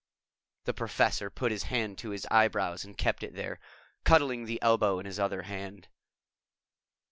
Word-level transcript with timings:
The 0.63 0.73
Professor 0.73 1.29
put 1.29 1.51
his 1.51 1.65
hand 1.69 1.99
to 1.99 2.09
his 2.09 2.25
eyebrows 2.31 2.83
and 2.83 2.97
kept 2.97 3.21
it 3.21 3.35
there, 3.35 3.59
cuddling 4.03 4.45
the 4.45 4.59
elbow 4.59 4.97
in 4.97 5.05
his 5.05 5.19
other 5.19 5.43
hand. 5.43 5.89